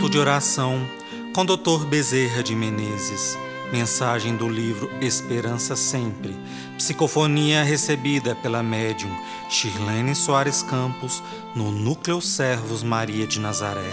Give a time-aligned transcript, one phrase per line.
[0.00, 0.80] Minuto de Oração
[1.34, 1.84] com Dr.
[1.86, 3.36] Bezerra de Menezes.
[3.70, 6.34] Mensagem do livro Esperança Sempre.
[6.78, 9.14] Psicofonia recebida pela médium
[9.50, 11.22] Shirlene Soares Campos
[11.54, 13.92] no Núcleo Servos Maria de Nazaré.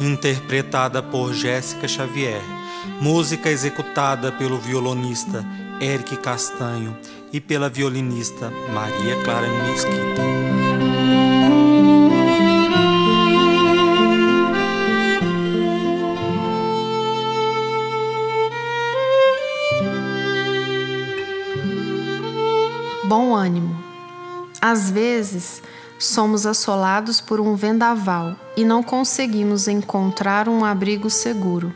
[0.00, 2.42] Interpretada por Jéssica Xavier.
[3.00, 5.46] Música executada pelo violonista
[5.80, 6.98] Eric Castanho
[7.32, 10.61] e pela violinista Maria Clara Mesquita.
[23.14, 23.76] Bom ânimo.
[24.58, 25.62] Às vezes,
[25.98, 31.74] somos assolados por um vendaval e não conseguimos encontrar um abrigo seguro.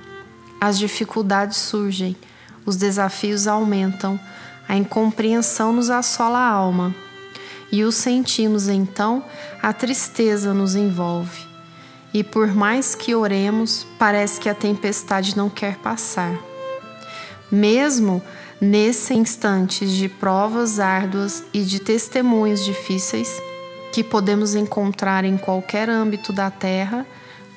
[0.59, 2.17] As dificuldades surgem,
[2.65, 4.19] os desafios aumentam,
[4.67, 6.95] a incompreensão nos assola a alma
[7.71, 9.23] e o sentimos então,
[9.63, 11.47] a tristeza nos envolve.
[12.15, 16.35] E por mais que oremos, parece que a tempestade não quer passar.
[17.53, 18.23] Mesmo
[18.61, 23.41] nesses instantes de provas árduas e de testemunhos difíceis
[23.93, 27.07] que podemos encontrar em qualquer âmbito da terra,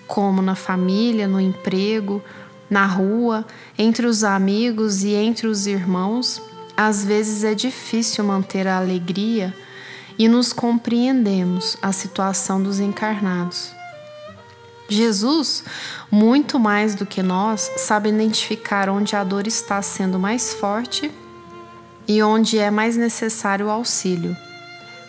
[0.08, 2.22] como na família, no emprego,
[2.70, 3.46] na rua,
[3.78, 6.42] entre os amigos e entre os irmãos,
[6.78, 9.54] às vezes é difícil manter a alegria
[10.18, 13.79] e nos compreendemos a situação dos encarnados.
[14.90, 15.64] Jesus,
[16.10, 21.12] muito mais do que nós, sabe identificar onde a dor está sendo mais forte
[22.08, 24.36] e onde é mais necessário o auxílio.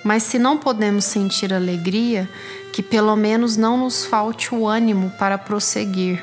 [0.05, 2.29] Mas se não podemos sentir alegria,
[2.75, 6.23] que pelo menos não nos falte o ânimo para prosseguir,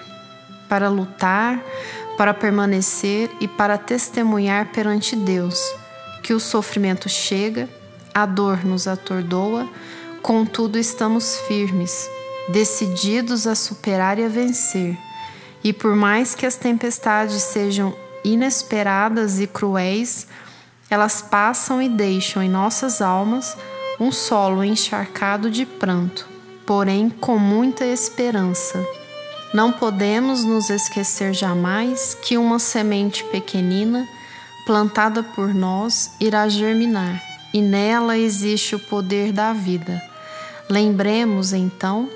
[0.69, 1.59] para lutar,
[2.15, 5.59] para permanecer e para testemunhar perante Deus
[6.21, 7.69] que o sofrimento chega,
[8.13, 9.67] a dor nos atordoa,
[10.21, 12.16] contudo estamos firmes
[12.49, 14.97] decididos a superar e a vencer.
[15.63, 20.27] E por mais que as tempestades sejam inesperadas e cruéis,
[20.89, 23.57] elas passam e deixam em nossas almas
[23.99, 26.27] um solo encharcado de pranto,
[26.65, 28.85] porém com muita esperança.
[29.53, 34.07] Não podemos nos esquecer jamais que uma semente pequenina,
[34.65, 37.21] plantada por nós, irá germinar,
[37.53, 40.01] e nela existe o poder da vida.
[40.69, 42.09] Lembremos então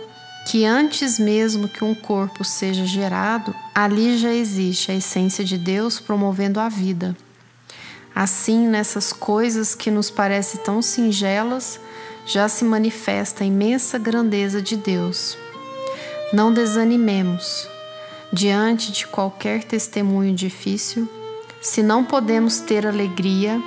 [0.47, 5.99] que antes mesmo que um corpo seja gerado, ali já existe a essência de Deus
[5.99, 7.15] promovendo a vida.
[8.13, 11.79] Assim, nessas coisas que nos parecem tão singelas,
[12.25, 15.37] já se manifesta a imensa grandeza de Deus.
[16.33, 17.67] Não desanimemos
[18.33, 21.09] diante de qualquer testemunho difícil,
[21.61, 23.61] se não podemos ter alegria,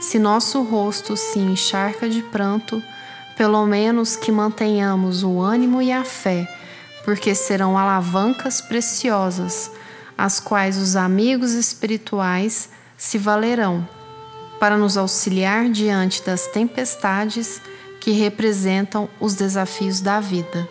[0.00, 2.82] se nosso rosto se encharca de pranto,
[3.36, 6.48] pelo menos que mantenhamos o ânimo e a fé,
[7.04, 9.70] porque serão alavancas preciosas,
[10.16, 13.86] as quais os amigos espirituais se valerão
[14.58, 17.60] para nos auxiliar diante das tempestades
[18.00, 20.68] que representam os desafios da vida.